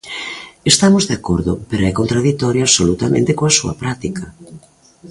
Estamos 0.71 1.03
de 1.09 1.13
acordo, 1.19 1.51
pero 1.69 1.83
é 1.89 1.97
contraditorio 1.99 2.63
absolutamente 2.65 3.31
coa 3.37 3.55
súa 3.57 3.77
práctica. 3.81 4.23